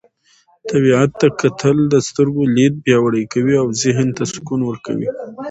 طبیعت 0.71 1.11
ته 1.19 1.27
کتل 1.41 1.77
د 1.93 1.95
سترګو 2.07 2.43
لید 2.55 2.73
پیاوړی 2.85 3.23
کوي 3.33 3.55
او 3.61 3.67
ذهن 3.81 4.07
ته 4.17 4.23
سکون 4.33 4.59
ورکوي. 4.65 5.09